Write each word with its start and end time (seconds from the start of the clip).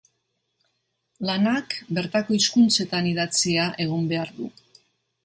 Lanak 1.29 1.75
bertako 1.97 2.37
hizkuntzetan 2.37 3.11
idatzia 3.11 3.67
egon 3.87 4.09
behar 4.15 4.33
du. 4.39 4.49